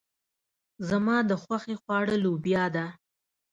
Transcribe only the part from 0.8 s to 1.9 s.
زما د خوښې